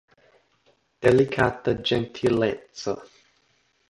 Delikata 1.07 1.75
ĝentileco! 1.89 2.95